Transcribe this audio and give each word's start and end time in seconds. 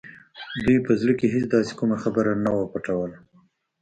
دوی 0.63 0.77
به 0.79 0.85
په 0.87 0.93
زړه 1.01 1.13
کې 1.19 1.27
هېڅ 1.33 1.45
داسې 1.55 1.73
کومه 1.79 1.97
خبره 2.03 2.31
نه 2.45 2.49
وه 2.55 2.65
پټوله 2.71 3.17